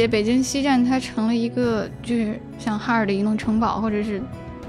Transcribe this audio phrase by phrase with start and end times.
[0.00, 4.18] 这北京西站它成了一个就是像哈尔的移动城堡，或者是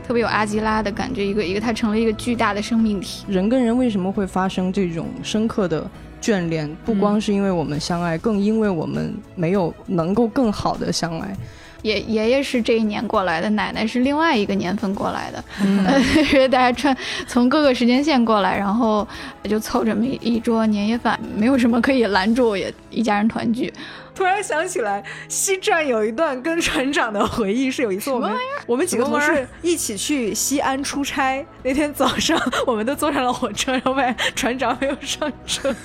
[0.06, 3.24] 特别有阿吉拉的感觉，一个一个它成了一个巨大的生命体。
[3.30, 5.90] 人跟人为什么会发生这种深刻的
[6.22, 6.70] 眷恋？
[6.84, 11.34] 不光是因为我们相爱，更因为我们没有能够更好的相爱。
[11.82, 16.00] 爷爷爷是这一年过来的，奶奶是另外一个年份过来的，嗯呃，
[16.50, 16.96] 大家穿
[17.28, 19.08] 从各个时间线过来，然后
[19.44, 23.74] 就凑这么一一桌年夜饭，没有什么可以拦住，也一家人团聚。
[24.14, 28.32] 突然想起来，西站有一段跟船长的回忆，是有一次我们
[28.68, 35.74] 我们几个同事一起去西安出差，那天早上我们都坐上了火车，然后发现船长没有上车。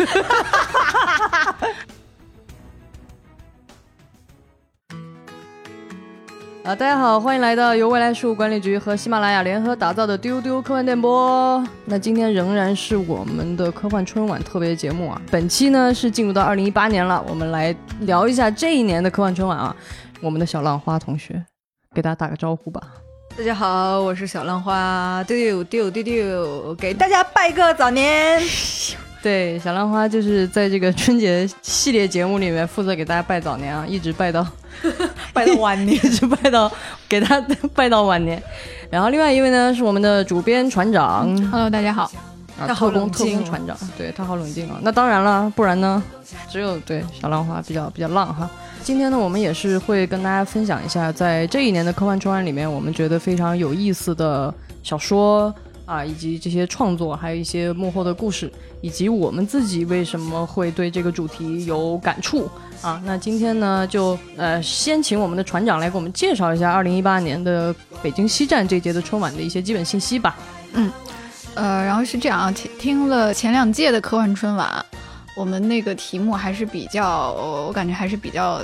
[6.66, 11.64] 啊，大家好，欢迎来到由未来事务管理局和喜马拉雅联合打造的丢丢科幻电波。
[11.84, 15.22] 那今天仍然是我们的科幻春晚特别节目啊。
[15.30, 19.76] 本期呢是进入到二零一八年了，我们来聊一下这一年的科幻春晚啊。
[20.20, 21.40] 我们的小浪花同学，
[21.94, 22.82] 给大家打个招呼吧。
[23.38, 28.42] 大家好，我是小浪花，丢丢丢丢丢，给大家拜个早年。
[29.22, 34.44] 对，小浪花就是在这个春节系列节目里面负责给大家拜早年啊，一直拜到
[35.32, 36.70] 拜到晚年，一直拜到
[37.08, 37.40] 给他
[37.74, 38.42] 拜到晚年。
[38.90, 42.10] 然后另外一位呢是我们的主编船长，Hello，大家好。
[42.58, 44.78] 啊，他好特工特冷静哦工船长，对他好冷静啊。
[44.80, 46.02] 那当然了，不然呢，
[46.50, 48.48] 只有对小浪花比较比较浪哈。
[48.82, 55.54] 今天呢，我们也是会跟大家分享一下，在这一年的科幻春晚里面，我们觉得非常有意思的小说
[55.86, 62.50] 啊，以及这些创作，还有一些幕后的故事，以及我们自己为什么会对这个主题有感触
[62.82, 63.00] 啊。
[63.06, 70.36] 那今天呢，就呃先请我们的船长来给我们介绍一下二零一八年的北京西站这届的春晚的一些基本信息吧。
[70.74, 70.90] 嗯
[71.54, 74.84] 呃，然后是这样啊，听听了前两届的科幻春晚，
[75.36, 78.60] 我们那个题目还是比较，我感觉还是比较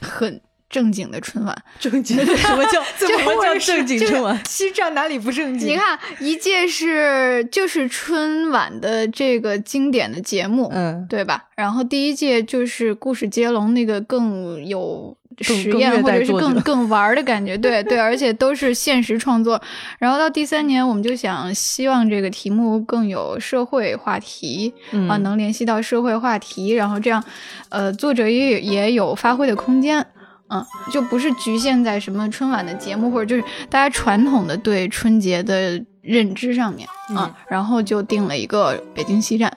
[0.00, 1.56] 很正经的春晚。
[1.78, 2.24] 正经的？
[2.36, 4.38] 什么叫 怎么叫正经春晚？
[4.48, 5.68] 西站哪里不正经？
[5.68, 11.44] 你看，一届是就是春晚的这个经典的节目，嗯，对吧？
[11.56, 19.60] 然后第一届就是故事接龙那个更有实验或者是更更更玩的感觉，对 对，而且都是现实创作。
[19.98, 27.22] 然后到第三年，我们就想希望这个题目更有社会话题、嗯啊，能联系到社会话题，然后这样，
[27.68, 30.04] 呃，作者也也有发挥的空间。
[30.48, 39.52] 嗯，就不是局限在什么春晚的节目，或者就是大家传统的对春节的认知上面啊、嗯然后就定了一个北京西站。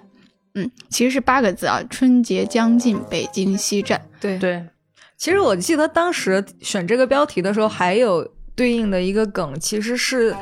[0.56, 4.02] 嗯，其实是八个字啊，春节将近，北京西站。
[4.20, 4.66] 对对，
[5.16, 10.36] 其实我记得当时选这个标题的时候，还有对应的一个梗，其实是，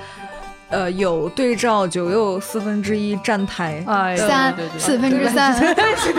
[0.70, 3.84] 呃，有对照九又四分之一站台。
[4.18, 5.54] 三对对对四分之三，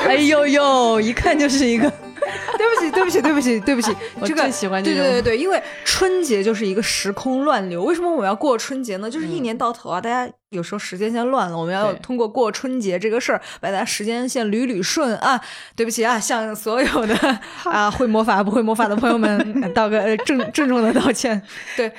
[0.07, 1.91] 哎呦呦，一看就是一个，
[2.59, 7.85] 对不起，对不起，对不起，对不起，我这个最喜欢这种对对对对，因为春节就是一个时空乱流。
[7.85, 9.11] 为什么我们要过春节呢？
[9.11, 15.41] 就是一年到头啊，大家有时候时间线乱了，我们要通过过春节这个事儿，把大家时间线捋捋顺啊。
[15.77, 21.41] 对不起啊，向所有的啊会魔法不会魔法的朋友们 道个呃郑郑重的道歉。
[21.77, 21.93] 对，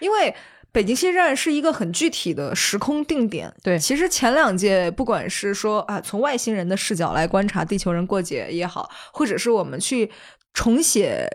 [0.00, 0.34] 因为。
[0.74, 3.54] 北京西站是一个很具体的时空定点。
[3.62, 10.10] 对其实前两届不管是说啊，从外星人的视角来观察地球人过节也好，或者是我们去
[10.52, 11.28] 重写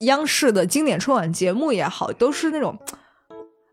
[0.00, 2.78] 央视的经典春晚节目也好，都是那种，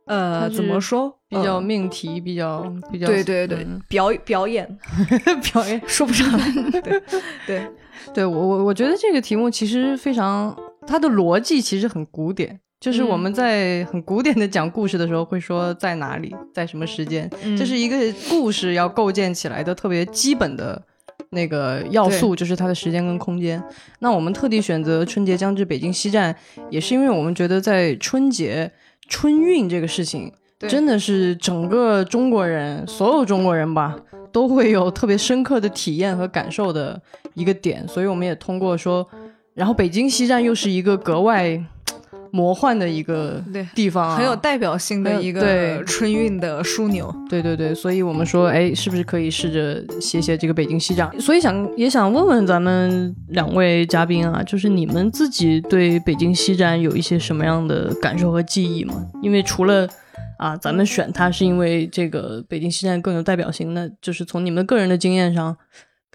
[0.07, 2.61] 呃，怎么说，比较呃命题，比较
[2.91, 4.67] 比较，对对对，嗯表表演
[5.53, 5.79] 表演。
[5.87, 6.51] 说不上来，
[6.81, 7.01] 对
[7.45, 7.67] 对
[8.11, 10.57] 对我我我觉得这个题目其实非常，
[10.87, 12.59] 它的逻辑其实很古典。
[12.85, 17.97] 就是我们在很古典的讲故事的时候，会说在哪里，在什么时间，嗯这是一个
[18.29, 20.79] 故事要构建起来的特别基本的
[21.31, 23.59] 那个要素，就是它的时间跟空间。
[24.01, 26.35] 那我们特地选择春节将至，北京西站，
[26.69, 28.71] 也是因为我们觉得在春节
[29.09, 33.97] 春运这个事情，真的是整个中国人，所有中国人吧，
[34.31, 37.01] 都会有特别深刻的体验和感受的
[37.33, 37.87] 一个点。
[37.87, 39.07] 所以我们也通过说，
[39.55, 41.59] 然后北京西站又是一个格外
[42.35, 43.41] 魔幻的一个
[43.73, 47.09] 地方、啊，很有代表性的一个对春运的枢纽。
[47.29, 51.09] 对对对，所以我们说，哎，是不是可以试着写写这个北京西站？
[51.17, 58.93] 所以想也想问问咱们两位嘉宾啊，就是你们自己对北京西站有一些什么样的感受和记忆吗？
[59.23, 59.87] 因为除了
[60.37, 65.55] 啊，咱们选它是因为这个北京西站更有代表性，那就是从你们个人的经验上，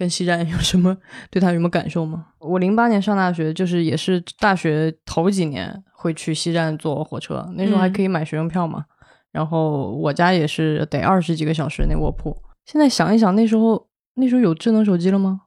[0.01, 0.97] 跟西站有什么
[1.31, 2.29] 对他有什么感受吗？
[2.39, 8.87] 我零八年上大学，就是也是大学头几年会去西站坐火车，那时候还可以买学生票嘛。
[9.31, 12.35] 然后我家也是得二十几个小时那卧铺。
[12.65, 15.43] 现在想一想，那时候那时候有智能手机了吗？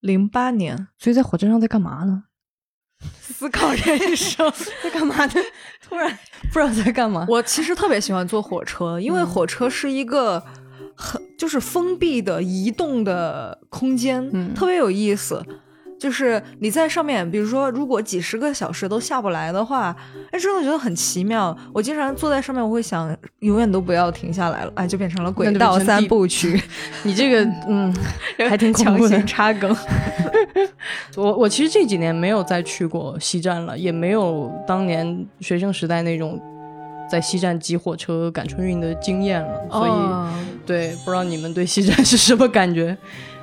[0.00, 2.24] 零八年，所以在火车上在干嘛呢？
[3.18, 4.52] 思考人生。
[4.84, 5.32] 在干嘛呢？
[5.82, 6.10] 突然
[6.52, 7.24] 不知道在干嘛。
[7.26, 10.44] 我其实特别喜欢坐火车，因为火车是一个
[10.96, 15.44] 很就是封闭的移动的空间，嗯特别有意思。
[15.98, 19.96] 就是你在上面，比如说，如果几十个小时都下不来的话，
[20.30, 21.56] 哎，真的觉得很奇妙。
[21.72, 26.60] 我经常坐在上面，我会想，永远都不要停下来了，哎，就变成了轨道三部曲，
[27.02, 27.90] 你这个 嗯，
[28.36, 29.26] 还挺恐强行。
[29.26, 29.74] 插梗。
[31.16, 36.38] 我我其实这几年没有再去过西站了，也没有当年学生时代那种
[37.10, 40.28] 在西站挤火车赶春运的经验了，所以、哦
[40.66, 42.96] 对不知道你们对西站是什么感觉？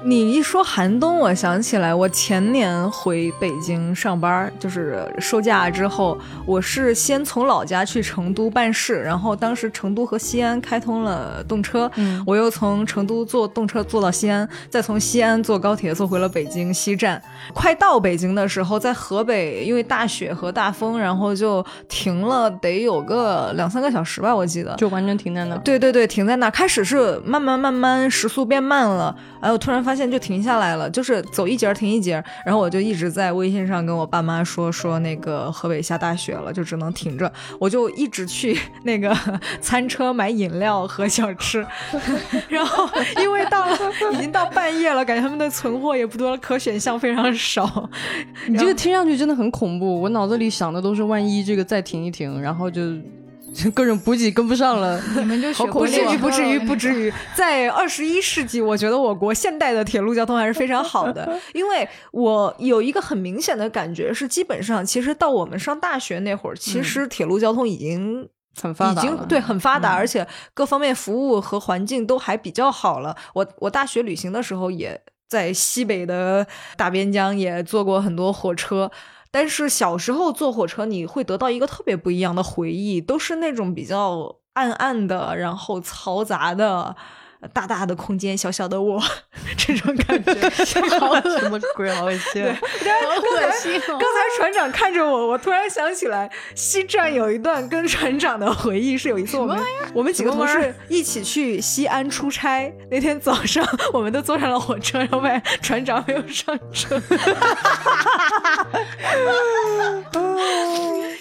[0.05, 17.21] 你一说寒冬，我想起来，我前年回北京上班，就是收假之后，我是先从老家去成都办事，然后当时成都和西安开通了动车，嗯我又从成都坐动车坐到西安，再从西安坐高铁坐回了北京西站。
[17.53, 24.75] 快到北京的时候，在河北因为大雪和大风，然后就停了，得有个两三个小时吧，我记得。
[24.75, 25.57] 就完全停在那儿。
[25.59, 26.51] 对对对，停在那儿。
[26.51, 32.13] 开始是慢慢慢慢时速变慢了，哎，我突然发发现就停下来了，就是走一节停一节。
[32.44, 37.31] 然后我就一直在微信上跟我爸妈说说那个河北下大雪了，就只能停着。
[37.60, 39.16] 我就一直去 那个
[39.62, 41.63] 餐车买饮料和小吃，
[42.50, 42.90] 然后
[43.22, 43.78] 因为到了
[44.13, 47.88] 已经到半夜了，感觉他们的存货也不多了，可选项非常少。
[48.50, 52.81] 你这个听上去真的很恐怖，我脑子里想的都是万一这个再停一停，然后就
[53.73, 55.01] 各种补给跟不上了。
[55.15, 57.13] 你们就学不至于，不至于，不至于。
[57.35, 68.29] 在二十一世纪，我觉得我国现代的铁路交通还是非常好的， 因为我有一个很明显的感觉是，基本上其实到我们上大学那会儿，其实铁路交通已经。
[68.61, 73.17] 很发达已经对很发达，嗯而且各方面服务和环境都还比较好了。
[73.33, 76.45] 我我大学旅行的时候也在西北的
[76.77, 78.91] 大边疆也坐过很多火车，
[79.33, 86.95] 但是小时候坐火车你会得到一个特别不一样的回忆，都是那种比较暗暗的，然后嘈杂的。
[87.54, 89.01] 大大的空间，小小的我，
[89.57, 90.34] 这种感觉
[91.00, 91.90] 好什么鬼？
[91.92, 92.44] 好恶心！
[92.45, 93.98] 好恶心哦！
[94.00, 99.60] 刚才船长看着我，我突然想起来，西站有一段跟船长的回忆，是有一次我们
[99.94, 107.01] 我们几个同事一起去西安出差，那天早上我们都坐上了火车，然后发现船长没有上车，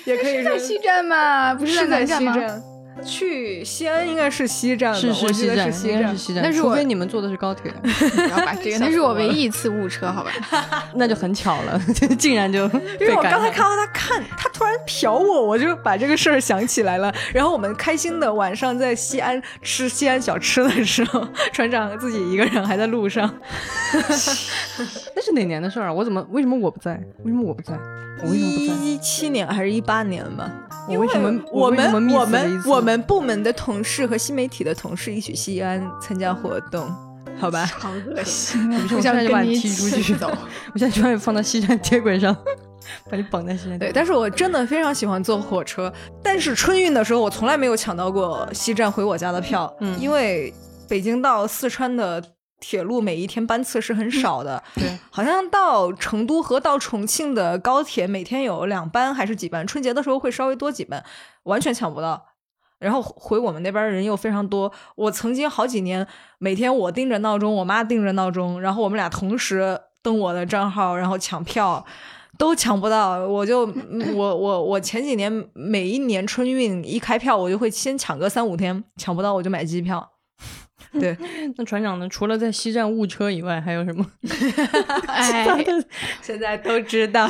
[0.05, 2.63] 也可以说在西站嘛，不是在是在南站吗？
[3.03, 6.19] 去西安应该是西站的，是我记得是西站，西站应该是。
[6.19, 10.31] 西站，那是我除非你们坐的是高铁， 不要把这个，那是我唯一一次误车，好吧？
[10.95, 11.79] 那就很巧了，
[12.19, 12.65] 竟然就
[13.01, 17.13] 因为我刚才看到他看，他突然瞟我，我就把这个事儿想起来了。
[17.35, 23.33] 然后我们开心的晚上在西安吃西安小吃的时候，船长自己一个人还在路上。
[25.15, 25.93] 那是哪年的事儿啊？
[25.93, 26.93] 我怎么为什么我不在？
[27.25, 27.75] 为什么我不在？
[28.23, 28.85] 我为什么不在？
[28.85, 30.51] 一七年还是一八年吧？
[30.88, 36.93] 我为什么我们我们我们部门的同事和新媒体的同事一起西安参加活动，
[37.38, 37.64] 好吧？
[37.79, 40.29] 好恶心我现在就把你踢出去走。
[40.75, 42.37] 我现在就把你放到西站铁轨上，
[43.11, 43.79] 把你绑在西站。
[43.79, 45.93] 对，但是我真的非常喜欢坐火车，
[46.23, 50.52] 但是春运的时候我从来没有抢到过西站回我家的票，嗯因为
[50.88, 52.23] 北京到四川的
[52.62, 61.05] 铁路每一天班次是很少的，对，好像到成都和到重庆的高铁每天有两班还是几班，春节的时候会稍微多几班，
[61.43, 62.29] 完全抢不到。
[62.79, 66.06] 然后回我们那边人又非常多，我曾经好几年
[66.39, 71.84] 每天我定着闹钟，我妈定着闹钟，然后我们俩同时登我的账号，然后抢票。
[72.39, 80.12] 都抢不到，我就嗯我我我前几年每一年春运一开票，我就会先抢个三五天，抢不到我就买机票。
[80.98, 81.17] 对，
[81.56, 82.08] 那船长呢？
[82.08, 84.05] 除了在西站误车以外，还有什么？
[85.06, 85.46] 哎，
[86.20, 87.29] 现在都知道，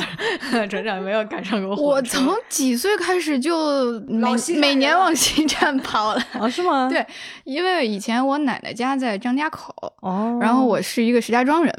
[0.69, 4.29] 船长没有赶上过火我车从几岁开始就每
[4.59, 6.23] 每年往西站跑了。
[6.33, 6.89] 啊，是吗？
[6.89, 7.05] 对，
[7.43, 11.73] 因为以前我奶奶家在张家口，哦，然后我是一个石家庄人，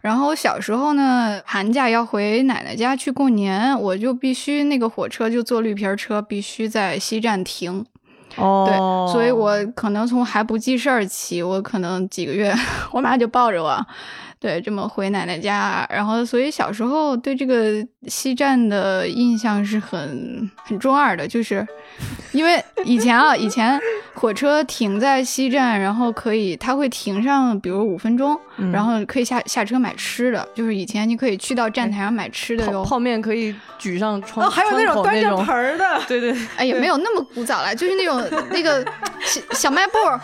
[0.00, 7.84] 然后我小时候呢，寒假要回奶奶家去过年，我就必须那个火车就坐绿皮儿车，必须在西站停。
[8.36, 12.54] 哦，对，所以我可能从还不记事儿起，我可能几个月，
[12.92, 13.86] 我妈就抱着我，
[14.42, 17.74] 对，这么回奶奶家，然后所以小时候对这个
[18.08, 21.64] 西站的印象是很很中二的，就是
[22.32, 23.80] 因为以前啊，以前
[24.14, 28.72] 火车停在西站，然后可以它会停上，比如五分钟，嗯。
[28.72, 32.82] 然后可以下下车买吃的，就是以前你可以去到站台上买吃的哟。
[32.82, 38.20] 泡泡面可以举上窗，哦，还有那种端着盆，儿的， 对对，哎，也没有那么古早了，就是那种
[38.50, 38.84] 那个
[39.24, 40.20] 小小卖部儿，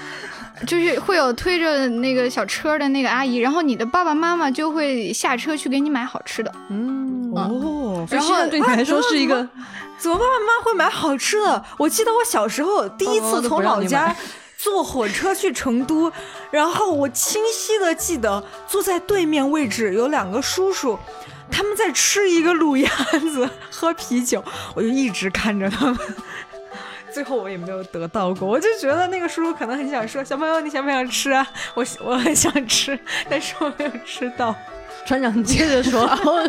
[0.67, 6.53] 就是会有推着那个小车的那个阿姨，然后你的爸爸妈妈就会下车去给你买好吃的。
[6.71, 9.47] 嗯，哦，然后对你来说是一个
[9.99, 11.65] 怎么爸爸妈妈会买好吃的？
[11.79, 14.15] 我记得我小时候第一次从老家
[14.59, 16.12] 坐火车去成都，
[16.50, 20.99] 然后我清晰的记得坐在对面位置有两个叔叔，
[21.49, 22.88] 他们在吃一个卤鸭
[23.21, 24.43] 子， 喝啤酒，
[24.75, 25.99] 我就一直看着他们。
[27.19, 31.45] 最后我也没有得到过，我就觉得那个叔叔可能很想说：“小朋友，你想不想吃啊？”
[31.75, 32.97] 我我很想吃，
[33.29, 34.55] 但是我没有吃到。
[35.05, 36.41] 船长，你接着说，然后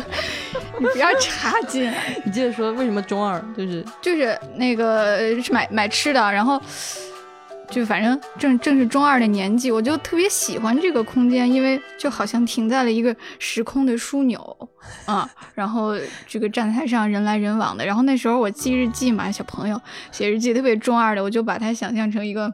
[0.78, 2.14] 你不要插进来。
[2.24, 3.44] 你接着说，为什么中二？
[3.56, 6.62] 就是就是那个是买买吃的，然后
[7.70, 14.68] 就反正正正是中二的年纪，我就特别喜欢这个空间，因为就好像停在了一个时空的枢纽
[15.06, 15.30] 啊。
[15.54, 15.92] 然后
[16.26, 22.52] 这个站台上人来人往的，然后那时候我记日记嘛，小朋友写日记特别中二的，我就把它想象成一个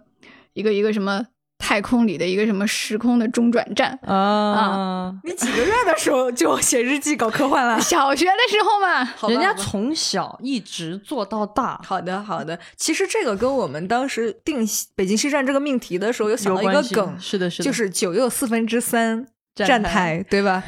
[0.52, 1.26] 一个一个什么。
[1.58, 5.12] 太空里的一个什么时空的中转站啊！
[5.24, 7.78] 你几个月的时候就写日记搞科幻了？
[7.80, 11.80] 小学的时候嘛，人家从小一直做到大。
[11.82, 12.58] 好的，好的。
[12.76, 20.62] 其实这个跟我们当时定北京西站这个命题的时候，有想到一个梗，是的，是的，就是九又四分之三站台，对吧？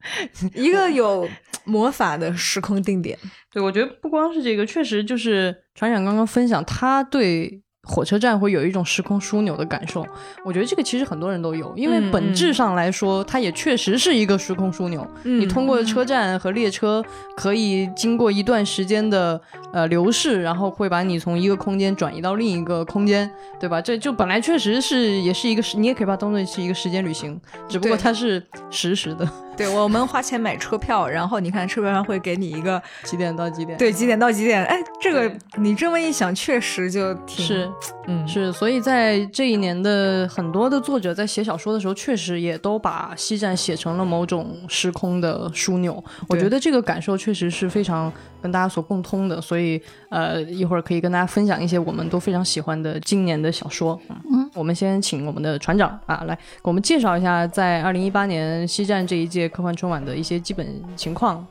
[0.54, 1.28] 一个有
[1.64, 3.16] 魔法的时空定点。
[3.52, 7.62] 对，我觉得不光是这个，确实就是船长刚刚分享他对。
[7.90, 10.06] 火车站会有一种时空枢纽的感受，
[10.44, 15.04] 我觉得这个其实很多人都有，因为本质上来说，它也确实是一个时空枢纽。
[15.24, 17.04] 你通过车站和列车，
[17.36, 19.40] 可以经过一段时间的
[19.72, 23.28] 呃流逝，然后会把你从一个空间转移到另一个空间，
[23.58, 23.80] 对吧？
[23.82, 29.28] 这就本来确实是也是一个，你也可以把它当做是一个时间旅行，只不过它是实时的。
[29.56, 34.64] 对我们花钱买车票，然后你看车票上会给你一个 几点到几点，对，几点到几点。
[34.64, 37.70] 哎，这个你这么一想，确实就挺是，
[38.06, 38.50] 嗯，是。
[38.52, 46.02] 所以在这一年的很多的作者在写小说的时候，确实也都把西站写成了某种时空的枢纽。
[46.28, 48.10] 我觉得这个感受确实是非常
[48.40, 49.40] 跟大家所共通的。
[49.40, 54.00] 所以，呃，一会儿可以跟大家分享一些我们都非常喜欢的今年的小说。
[54.08, 59.50] 嗯，我们先请我们的船长啊来给我们介绍一下，在二零一八年西站这一届。
[59.50, 61.44] 科幻春晚的一些基本情况，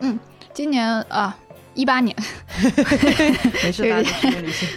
[0.00, 0.18] 嗯，
[0.52, 1.34] 今年啊，
[1.78, 2.14] 一八年，
[3.62, 4.10] 没事，大家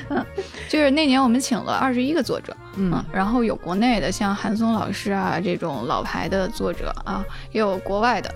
[0.09, 0.23] 嗯，
[0.69, 8.31] 就是那年我们请了二十一个作者，嗯，然后有国内的像韩松老师啊这种老牌的作者啊，也有国外的。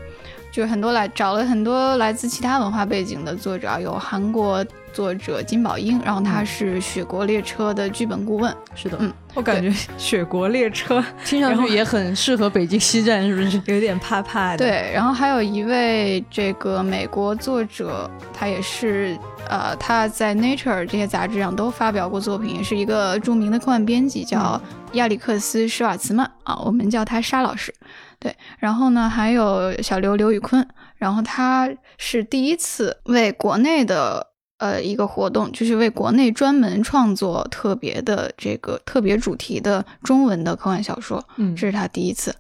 [0.51, 8.55] 就是很多来找了很多来自其他文化背景的作者，有韩国作者金宝英，然后他是《雪国列车》的剧本顾问。
[8.74, 13.62] 是的，嗯，我感觉《雪国列车 》听上去也很适合北京西站，是不是？
[13.72, 14.58] 有点怕怕的。
[14.58, 19.18] 对，然后还有一位这个美国作者，他也是
[19.50, 24.60] 呃，他在《Nature》这些杂志上都发表过作品，也是一个著名的科幻编辑，叫
[24.94, 27.74] 亚历克斯·施瓦茨曼啊，我们叫他沙老师。
[28.18, 30.65] 对，然后呢，还有小刘刘宇坤，
[30.96, 42.35] 然后他是第一次为国内的呃一个活动，就是为国内专门创作特别的这个特别主题的中文的科幻小说，嗯，这是他第一次。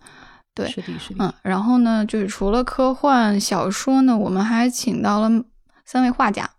[0.53, 1.25] 对，是的，是的。
[1.25, 5.29] 嗯，然后呢，就是除了科幻小说呢，我们还请到了
[5.85, 6.49] 三位画家，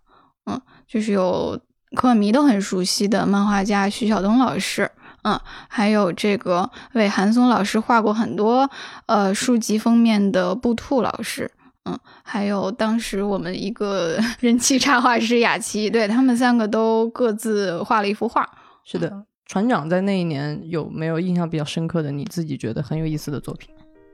[0.45, 1.59] 嗯，就是有
[1.95, 4.91] 科幻迷都很熟悉的漫画家徐晓东老师。
[5.23, 5.37] 嗯，
[5.67, 8.69] 还有这个为韩松老师画过很多
[9.07, 11.51] 呃书籍封面的布兔老师，
[11.87, 18.47] 嗯，还有当时我们一个 人气插画师雅琪，对他们三个都各自画了一幅画。
[18.83, 22.11] 是的，船长在那一年有没有印象比较深刻的？
[22.11, 23.69] 你自己觉得很有意思的作品？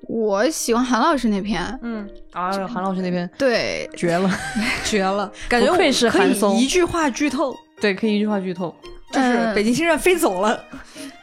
[0.09, 4.29] 我喜欢韩老师那篇，嗯啊，韩老师那篇对绝了，
[4.83, 8.75] 绝了 感觉不愧是韩松，一句话剧透，对，可以一句话剧透。
[9.11, 10.59] 就是北京新站飞走了，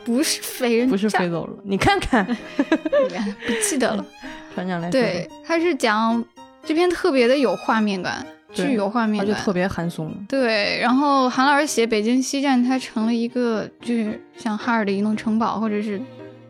[0.05, 4.07] 不是飞人，不是飞走了，你看看，不记得了。
[4.55, 6.25] 船长来，对，他是讲
[6.65, 10.15] 这篇特别的有画面感，具有画面感，而且特别韩松。
[10.29, 16.01] 对，然后韩老师写北京西站，它成了一个就是像哈尔的移动城堡，或者是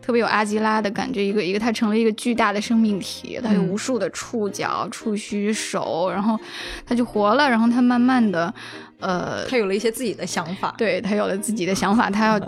[0.01, 6.39] 特别有阿基拉的感觉，一个一个它成了一个巨大的生命体，它有无数的触角、触须、手，然后
[6.85, 8.53] 它就活了，然后它慢慢的。
[8.99, 12.39] 呃，他有了一些自己的想法，对他有了自己的想法，他要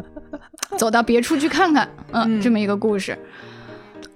[0.77, 3.17] 走到别处去看看， 嗯，这么一个故事。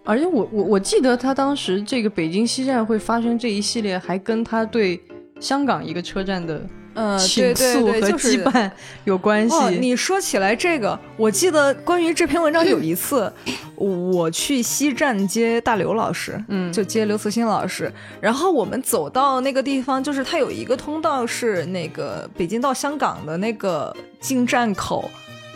[0.08, 4.98] 而且我我我记得他当时这个北京西站会发生这一系列，还跟他对
[5.42, 6.62] 香港一个车站的。
[6.94, 8.72] 呃，对对对，羁绊
[9.04, 9.56] 有关系。
[9.80, 13.32] 你说起来这个，我记得关于这篇文章有一次，
[13.78, 25.08] 我去西站接大刘老师，嗯，就接刘慈欣老师，然后我们走到那个地方，就是他有一个通道是那个北京到香港的那个进站口，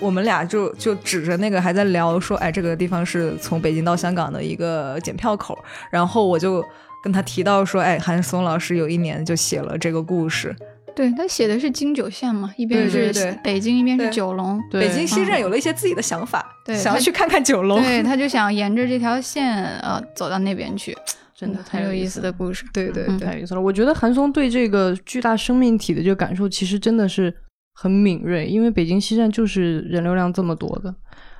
[0.01, 5.57] 我们俩就就指着那个还在聊说，哎，这个地方是从北京到香港的一个检票口，
[5.89, 6.65] 然后我就。
[7.03, 10.55] 跟他提到说，哎，韩松老师有一年就写了这个故事。
[10.95, 14.61] 对他写的是京九线嘛，一边是北京，一边是九龙。
[14.69, 17.81] 对北京西站有了一些自己的想法，对想要去看看九龙。
[17.81, 20.95] 对，他就想沿着这条线呃走到那边去，
[21.35, 22.63] 真的嗯很有意思的故事。
[22.65, 23.61] 嗯对对对太有意思了。
[23.61, 27.33] 我觉得韩松对这个巨大生命体的这个感受，其实真的是
[27.73, 30.93] 很敏锐，因为北京西站就是人流量这么多的，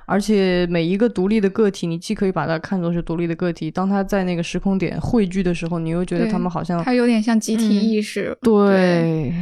[0.06, 8.36] 而且每一个独立的个体，你既可以把它看作是独立的个体，当它在那个时空点汇聚的时候，你又觉得他们好像它有点像集体嗯意识。
[8.42, 9.32] 对，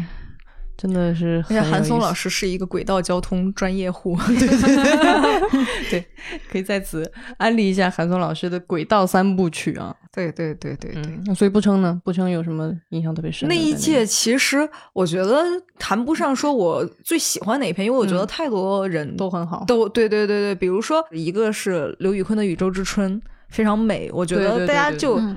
[0.80, 4.16] 真的是而且韩松老师师是一个轨道交通专业户
[5.90, 6.02] 对，
[6.50, 9.94] 可以在此安利一下韩松老师的轨道三部曲啊。
[10.10, 11.02] 对对对对对。
[11.26, 12.00] 嗯，所以不称呢？
[12.02, 13.46] 不称有什么印象特别深？
[13.46, 15.44] 那一届其实我觉得
[15.78, 19.64] 谈不上说我最喜欢哪一篇，因为我觉得嗯太多人都很好。
[19.66, 23.20] 都对对对对，比如说一个是刘宇坤的《宇宙之春》，
[23.50, 25.36] 非常美，我觉对得对对对大家就嗯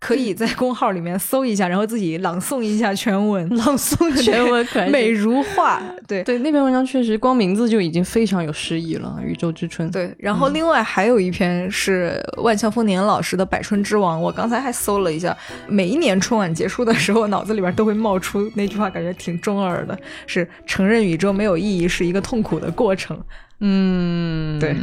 [0.00, 5.82] 可以在公号里面搜一下，然后自己朗诵一下全文， 朗诵全文美如画。
[6.06, 9.88] 对对，那篇文章确实光名字就已经非常有诗意了，《宇宙之春》。
[9.92, 15.36] 对，然后另外还有一篇是万象丰年老师的《百春之王》，我刚才还搜了一下，
[15.66, 23.18] 每一年春晚结束的时候，脑子里边都会冒出那句话，感觉挺中二的，是承认宇宙没有意义是一个痛苦的过程。
[23.60, 24.76] 嗯，对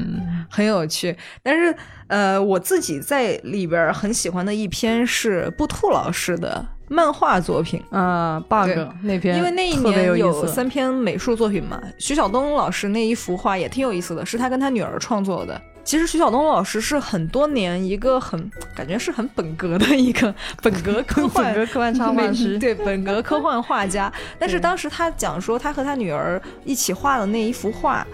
[0.49, 1.15] 很有趣。
[1.41, 1.75] 但是，
[2.07, 8.69] 呃，我自己在里边很喜欢的一篇是布兔老师的漫画作品，啊，bug
[9.01, 10.45] 那篇，因为那一年有。
[10.45, 11.81] 三篇美术作品嘛。
[11.97, 15.59] 徐晓东老师那一幅画也挺有意思的，是他跟他女儿创作的。
[15.83, 24.11] 其实徐晓东老师是很多年一个很感觉是很本格的一个本格科幻 本格科幻插画师对本格科幻画家。
[24.39, 28.05] 但是当时他讲说，他和他女儿一起画的那一幅画，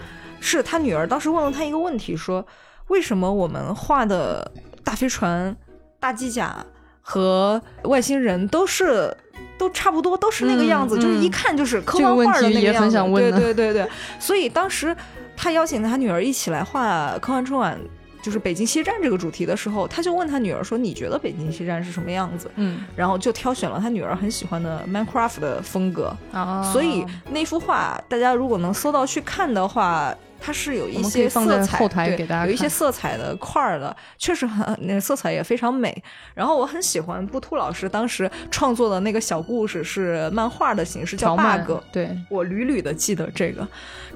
[0.42, 2.46] 是他女儿当时问了他一个问题，说
[2.90, 4.52] 为什么我们画的
[4.84, 5.56] 大飞船、
[6.02, 6.58] 大机甲
[7.02, 9.16] 和外星人都是。
[9.58, 12.90] 都差不多，都是那个样子，嗯就是一嗯看就是科这个问幻画的题也很那个样子。
[12.90, 14.96] 对想问对对对对，所以当时
[15.38, 17.80] 他邀请他女儿一起来画科幻春晚，
[18.24, 30.12] 就是北京西站这个主题的时候，他就问他女儿说：“你觉得北京西站是什么样子？”嗯然后就挑选了他女儿很喜欢的 Minecraft 的风格，啊所以那幅画大家如果能搜到去看的话，
[30.42, 36.04] 它是有一些色彩，后台对给大家有一些色彩的块儿的，确实很那色彩也非常美。
[36.34, 41.78] 然后我很喜欢布兔老师当时创作的那个小故事是漫画的形式，叫 bug。
[41.92, 43.68] 对，我屡屡的记得这个，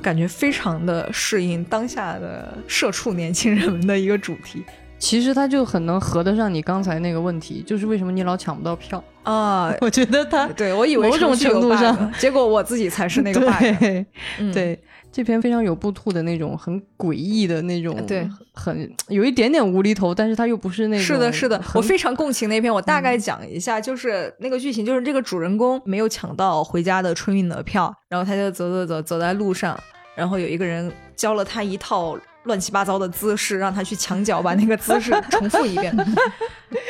[0.01, 4.65] 感觉非常的适应当下的社畜年轻人们的一个主题
[5.05, 9.03] 其实他就很能合得上你刚才那个问题，就是为什么你老抢不到票？
[9.21, 9.71] 啊。
[9.79, 13.79] 我觉得他对，我以为某种程度上结果我自己才是那个 bug。
[13.79, 14.03] 对、
[14.39, 14.79] 嗯对，
[15.11, 22.73] 这篇非常有布兔的那种很诡异的那种，对，很有一点点无厘头，但是他又不是那种是的，是的，我非常共情那篇。
[22.73, 29.79] 我大概讲一下，就是那个剧情，就是这个主人公没有抢到回家的春运的票，然后他就走走走走在路上，
[30.15, 35.95] 然后有一个人教了他一套乱七八糟的姿势，让他去墙角把那个姿势 重复一遍。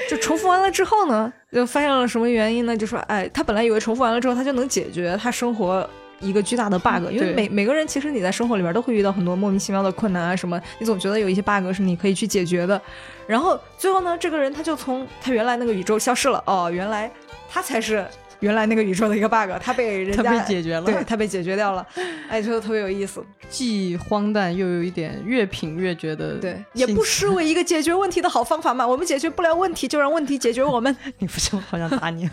[0.09, 2.77] 就重复完了之后呢，就发现了什么原因呢？
[2.77, 5.89] 就说，哎，他本来以为重复完了之后他就能解决他生活。
[6.21, 12.81] 一个巨大的 bug，因为每每个人其实你在生活里边都会遇到很多莫名其妙的困难啊什么，你总觉得有一些 bug 是你可以去解决的，
[13.27, 16.41] 然后最后呢，这个人他就从他原来那个宇宙消失了。
[16.47, 17.11] 哦，原来
[17.49, 18.07] 他才是
[18.45, 21.84] 原来那个宇宙的一个 bug，他被人它家被解决了，对他被解决掉了。
[22.29, 23.25] 哎，觉得特别有意思。
[23.49, 28.86] 既荒诞又有一点越品越觉得对，也不失为一个解决问题的好方法嘛。
[28.88, 30.95] 我们解决不了问题，就让问题解决我们。
[31.17, 32.29] 你不是我好想打你。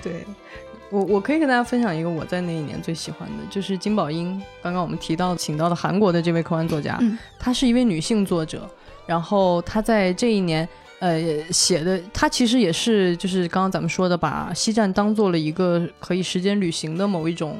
[0.00, 0.24] 对，
[0.88, 4.40] 我我可以跟大家分享一个我在那一年最喜欢的，就是金宝英。
[4.62, 8.70] 刚刚我们提到请到的韩国的这位科幻作家，嗯她是一位女性作者，
[9.04, 10.68] 然后她在这一年。
[11.02, 17.58] 呃，写的他其实也是，就是刚刚咱们说的，把西站当做了一个可以时间旅行的某一种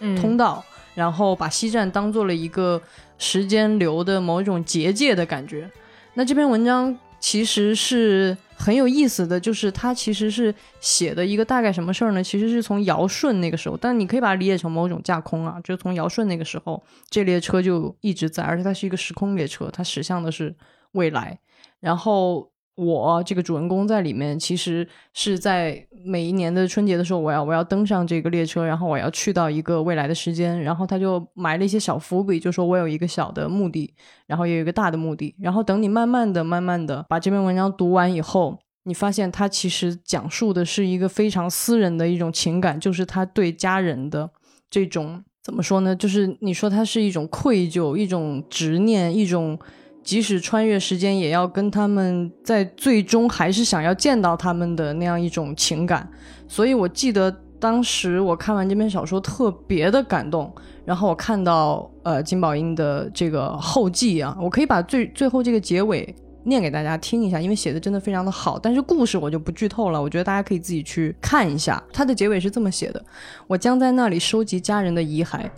[0.00, 0.62] 嗯通道，
[0.94, 2.78] 然后把西站当做了一个
[3.16, 5.70] 时间流的某一种结界的感觉。
[6.12, 12.22] 那这篇文章其实是很有意思的，就是它其实是写的一个大概什么事儿呢？
[12.22, 20.54] 其实是从尧舜那个时候，但你可以把它理解成某种架空啊，就从尧舜那个时候，这列车就一直在，而且它是一个时空列车，它驶向的是
[20.90, 21.38] 未来，
[21.80, 22.51] 然后。
[22.74, 33.94] 我这个主人公在里面，其实是在每一年的春节的时候，我要我要登上这个列车，然后我要去到一个未来的时间，然后他就埋了一些小伏笔，就说我有一个小的目的，
[34.26, 44.30] 然后也有一个大的目的，然后等你慢慢的、慢慢的把这篇文章读完以后，你发现他其实讲述的是一个非常私人的一种情感，就是他对家人的
[44.70, 45.94] 这种怎么说呢？
[45.94, 49.58] 就是你说他是一种愧疚、一种执念、一种
[50.02, 56.08] 即使穿越时间，也要跟他们在最终还是想要见到他们的那样一种情感。
[56.48, 60.52] 所以我记得当时我看完这篇小说特别的感动。
[60.84, 66.12] 然后我看到呃金宝英的这个后记啊，我可以把最最后这个结尾
[66.42, 68.58] 念给大家听一下，因为写的真的非常的好。
[68.58, 71.80] 但是故事我就不剧透了，我觉得大家可以自己去看一下。
[71.92, 73.00] 它的结尾是这么写的：
[73.46, 75.48] 我将在那里收集家人的遗骸。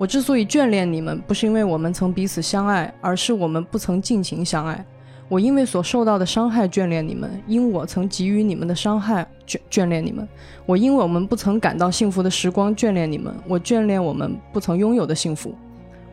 [0.00, 4.82] 我之所以眷恋你们，不是因为我们曾彼此相爱，而是我们不曾尽情相爱。
[5.28, 10.26] 我因为所受到的伤害眷恋你们，因我曾给予你们的伤害眷眷恋你们。
[10.64, 15.54] 我因为我们不曾感到幸福的时光眷恋你们，我眷恋我们不曾拥有的幸福。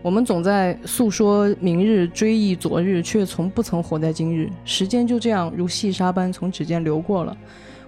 [0.01, 4.49] 我们总在诉说明日，追忆昨日，却从不曾活在今日。
[4.65, 7.37] 时间就这样如细沙般从指尖流过了。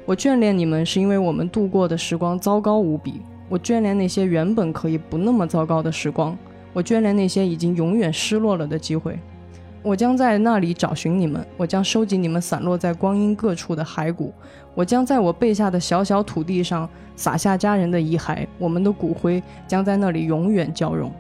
[0.06, 3.16] 我眷恋你们，是因为我们度过的时光糟糕无比。
[3.50, 6.38] 我眷恋那些原本可以不那么糟糕的时光，
[6.72, 9.20] 我眷恋那些已经永远失落了的机会。
[9.82, 14.34] 我将在那里找寻你们，我将收集你们散落在光阴各处的骸骨，
[14.76, 21.12] 我将在我背下的小小土地上撒下家人的遗骸，我们的骨灰将在那里永远交融。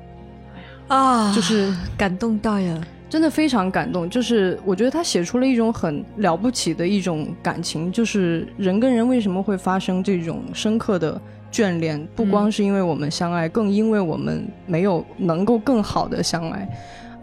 [0.90, 4.10] 啊，就是感动到呀，真的非常感动。
[4.10, 11.20] 就是我觉得他写出了一种很了不起的一种感情，就是人跟人为什么会发生这种深刻的。
[11.52, 16.70] 眷恋不光是因为我们相爱，更因为我们没有能够更好的相爱，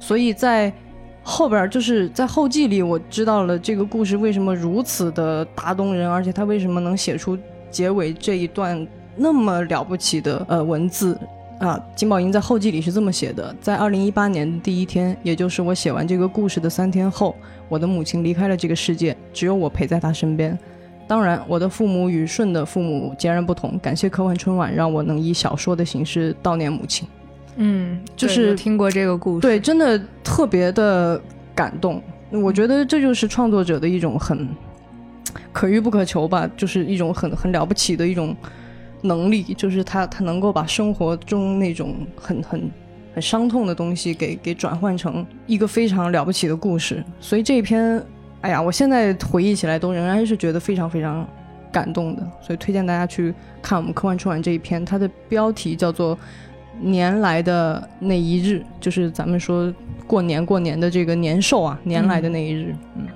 [0.01, 0.73] 所以在
[1.23, 7.39] 后边就是在后记里，我知道了这个故事为什么如此的打动人，而且他为什么能写出
[7.71, 11.17] 结尾这一段那么了不起的呃文字
[11.59, 11.81] 啊。
[11.95, 17.35] 金宝英在后记里是这么写的：在二零一八年的第一天，也就是我写完这个故事的三天后，
[17.69, 20.59] 我的母亲离开了这个世界，只有我陪在她身边。
[21.09, 23.79] 当然，我的父母与顺的父母截然不同。
[23.81, 27.07] 感谢科幻春晚，让我能以小说的形式悼念母亲。
[27.59, 31.21] 嗯，就是听过这个故事，对，真的特别的
[31.55, 32.03] 感动。
[32.31, 34.49] 我觉得这就是创作者的一种很
[35.53, 38.37] 可遇不可求吧，就是一种很很了不起的一种
[39.03, 42.71] 能力，就是他他能够把生活中那种很很
[43.15, 47.05] 很伤痛的东西给给转换成一个非常了不起的故事。
[47.21, 48.03] 所以这一篇。
[48.43, 51.27] 哎呀，我现在回忆起来都仍然是觉得非常非常
[51.73, 56.15] 感动的，所以推荐大家去看我们科幻春晚这一篇，它的标题叫做
[56.81, 59.75] 《年来的那一日》，就是咱们说
[60.07, 62.73] 过年过年的这个年兽啊，年来的那一日。
[62.95, 63.11] 嗯啊，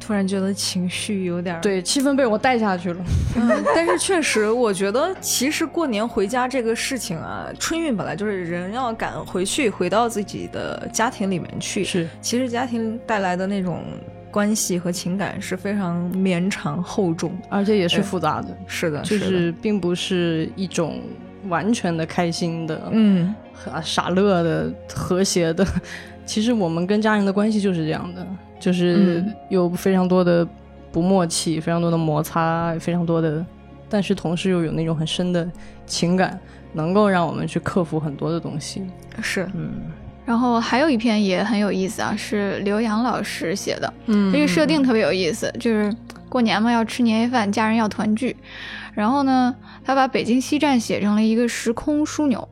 [0.00, 3.04] 突然觉得情绪有点对，气氛被我带下去了。
[3.36, 11.84] 嗯， 但是确实，我觉得其实过年回家这个事情啊，春运本来就是人要赶回去，回到自己的家庭里面去。
[11.84, 13.84] 是，其实家庭带来的那种。
[14.32, 18.56] 关系和情感是非常绵长厚重，而且也是复杂的。
[18.64, 21.02] 是的，就是并不是一种
[21.48, 23.34] 完全的开心的，嗯，
[23.82, 25.66] 傻乐的和谐的。
[26.30, 28.24] 其实我们跟家人的关系就是这样的，
[28.60, 30.46] 就是有非常多的
[30.92, 33.44] 不默契，非常多的摩擦，非常多的，
[33.88, 35.50] 但是同时又有那种很深的
[35.86, 36.38] 情感，
[36.72, 38.84] 能够让我们去克服很多的东西。
[39.20, 39.72] 是，嗯。
[40.24, 45.92] 然后还有一篇也很有意思啊，是刘洋老师写的，嗯，这个设定特别有意思，就是
[46.28, 48.36] 过年嘛，要吃年夜饭，家人要团聚，
[48.94, 52.48] 然后呢，他把北京西站写成了一个时空枢纽，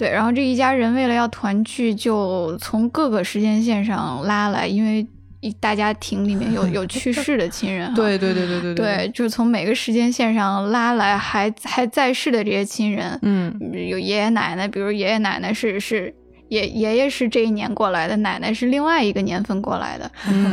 [0.00, 5.06] 对，然后这一家人为了要团聚，就从各个时间线上拉来，因为
[5.40, 13.54] 一大家庭里面有 有去世的亲人，对对对对对对，就是从每个时间线上拉来还还在世的这些亲人，嗯，
[13.90, 16.14] 有爷爷奶奶，比如爷爷奶奶是是。
[16.50, 20.10] 爷爷爷是这一年过来的，奶奶是另外一个年份过来的，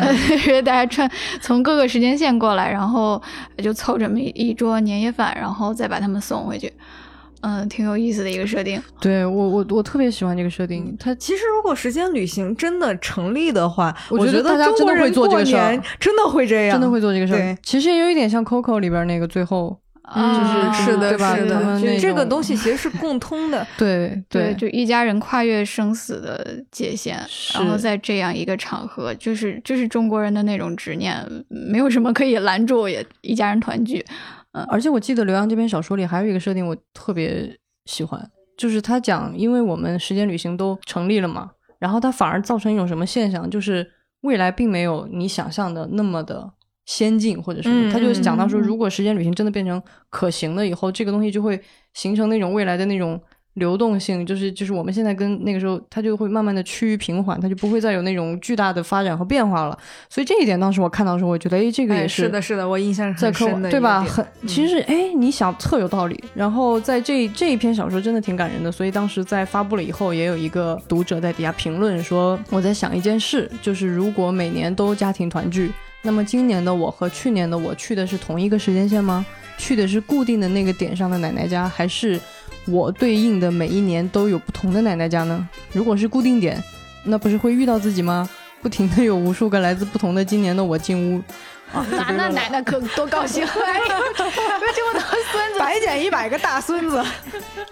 [0.61, 1.09] 大家穿
[1.41, 3.19] 从各个时间线过来，然后
[3.63, 6.71] 就凑这么一桌年夜饭，然后再把他们送回去，
[7.41, 8.81] 嗯，挺有意思的一个设定。
[8.99, 10.95] 对我我我特别喜欢这个设定。
[10.99, 17.57] 它其实如果时间旅行真的成立的话，我觉得大家真的会做这个事儿，真的会这样，真的会做这个事儿。
[17.63, 19.79] 其实也有一点像 Coco 里边那个最后。
[20.09, 21.35] 啊，是是的，对吧？
[21.35, 23.67] 是的，这个东西其实是共通的。
[23.77, 27.19] 对对，就一家人跨越生死的界限，
[27.53, 34.05] 然后在这样一个场合，就是就是中国人的那种执念，没有什么可以拦住，也一家人团聚。
[34.51, 46.53] 嗯，而且我记得刘洋这篇小说里还有一个设定，我特别喜欢，就是他讲，因为我们时间旅行都成立了嘛，然后它反而造成一种什么现象，就是未来并没有你想象的那么的。
[46.87, 51.61] 先进或者什么，他就讲到说，如果时间旅行真的变成可行了以后，这个东西就会
[51.93, 53.21] 形成那种未来的那种
[53.57, 59.77] 流动性，就是就是我们现在跟那个时候，它就会慢慢的趋于平缓，它就不会再有那种巨大的发展和变化了。
[60.09, 64.03] 所以这一点当时我看到的时候，我觉得哎，这个也是是的，是的，我印象在深的，对吧？
[64.03, 66.23] 很其实哎，你想特有道理。
[66.33, 75.71] 然后在这这一篇小说真的挺感人的，所以当时在发布了以后，也有一个读者在底下评论说，我在想一件事，就是如果每年都家庭团聚，
[76.03, 79.25] 那么今年的我和去年的我去的是同一个时间线吗？
[79.57, 82.19] 去的是固定的那个点上的奶奶家，还是？
[82.67, 85.47] 我对应的每一年都有不同的奶奶家呢。
[85.71, 86.61] 如果是固定点，
[87.03, 88.29] 那不是会遇到自己吗？
[88.61, 91.21] 不停的有无数个来自不同的今年的我进屋，
[91.71, 91.85] 啊，
[92.17, 93.45] 那奶奶可多高兴！
[93.45, 95.01] 哎呦，这么多
[95.31, 97.05] 孙子，白捡一百个大孙子，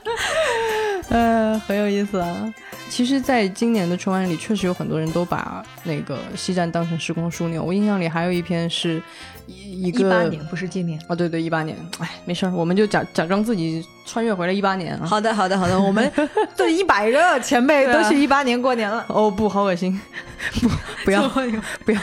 [1.09, 2.53] 呃，很有意思啊。
[2.89, 7.63] 其实，在今年的春晚里，确实有很多人都把那个西站当成时空枢纽。
[7.63, 9.01] 我印象里还有一篇是。
[9.47, 15.05] 一个一八年不是今年哦，对对，一八年，哎，没事儿，我们就假假装自己穿越回来一八年啊。
[15.05, 16.11] 好的，好的，好的，我们
[16.57, 19.05] 对一百个前辈都去一八年过年了。
[19.07, 20.01] 哦不，好恶心，
[20.59, 20.69] 不
[21.05, 21.29] 不要
[21.85, 22.01] 不要。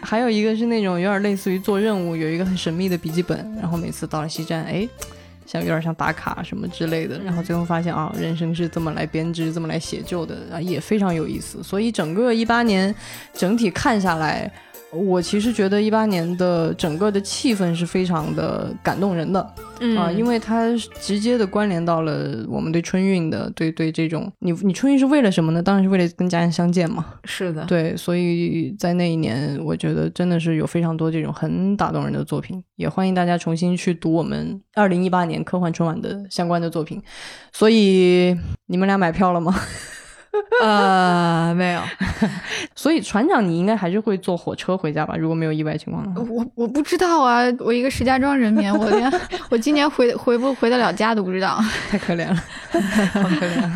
[0.00, 4.88] 还有一个是那种有点类似于做任务，有一个很神秘的笔记本，然后每次到了西站，哎，
[5.46, 11.62] 像有点像打卡什么之类的，然后最后发现啊，人生是这么来编织、这么来写就的啊，也非常有意思。
[11.62, 12.94] 所以整个一八年
[13.32, 14.52] 整体看下来。
[14.96, 19.40] 我其实觉得一八年的整个的气氛是非常的感动人的，
[19.96, 25.62] 啊，因为它直接的关联到了我们对春运的，对对这种，你你春运是为了什么呢？
[25.62, 27.04] 当然是为了跟家人相见嘛。
[27.24, 37.02] 是的，对，所以在那一年，我觉得真的是有非常多这种很打动人的作品，也欢迎大家重新去读我们二零一八年科幻春晚的相关的作品。
[37.52, 39.54] 所以你们俩买票了吗？
[40.62, 41.80] 呃，没有，
[42.74, 45.16] 所以船长，你应该还是会坐火车回家吧？
[45.16, 49.10] 如果没有意外情况的话，我我不知道啊，我一个石家庄人民，我连
[49.50, 52.36] 我今年回回不回得了家都不知道，太可怜了，
[53.12, 53.70] 好可怜。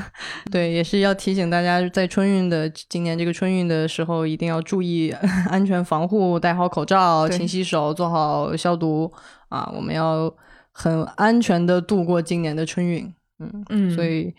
[0.51, 5.15] 对，也是要提醒大家，在春运的今年这个春运的时候，一定要注意
[5.49, 9.13] 安全防护，戴好口罩，勤洗手，做好消毒
[9.49, 9.71] 啊！
[9.75, 10.33] 我们要
[10.73, 13.13] 很安全的度过今年的春运。
[13.39, 14.35] 嗯嗯，所以。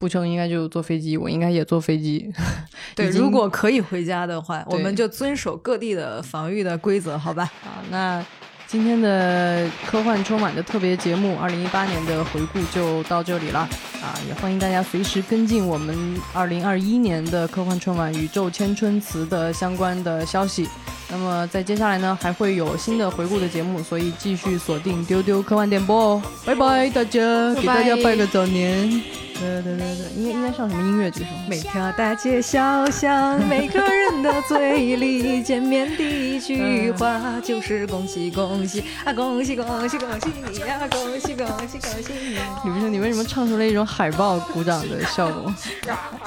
[0.00, 2.32] 不成应该就坐飞机，我应该也坐飞机。
[2.96, 7.42] 对，如果可以回家的话，我们就遵守各地的防御的规则，好吧？
[7.62, 8.24] 啊，那
[8.66, 13.60] 今天的科幻春晚的特别节目，二零一八年的回顾就到这里了。
[14.00, 15.94] 啊，也欢迎大家随时跟进我们
[16.32, 20.66] 二零二一年的科幻春晚宇宙千春词的相关的消息。
[21.10, 26.22] 那么在接下来呢，还会有新的回顾的节目，所以继续锁定丢丢科幻电波哦。
[26.46, 29.19] 拜拜，大家，给大家拜个早年。
[29.40, 31.10] 对对对对，应该应该上什么音乐？
[31.10, 31.26] 这首。
[31.48, 39.14] 每条大街小巷，每个人的嘴里，见面第一句话就是恭喜恭喜啊！
[39.14, 40.86] 恭喜恭喜恭喜你啊！
[40.90, 42.38] 恭喜恭喜恭喜你！
[42.64, 45.50] 你不是你为什么唱出了一种海报鼓掌的效果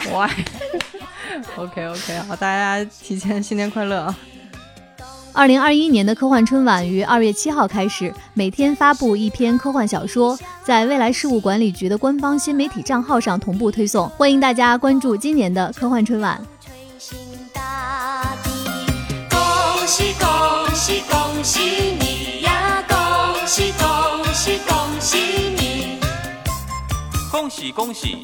[0.05, 4.17] ？Why？OK OK，好，大家提前新年快乐啊！
[5.35, 14.07] 二零二一年的科幻春晚于二月七号开始，每天发布一篇科幻小说，在未来事务管理局的官方新媒体账号上同步推送。
[14.09, 16.39] 欢迎大家关注今年的科幻春晚。
[19.31, 20.29] 恭喜恭
[20.75, 21.59] 喜恭喜
[21.99, 22.83] 你呀！
[22.87, 25.17] 恭喜恭喜恭喜
[25.57, 25.99] 你！
[27.31, 28.19] 恭喜恭喜！